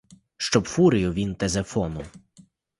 Щоб 0.37 0.63
фурію 0.67 1.13
він 1.13 1.35
Тезифону 1.35 2.05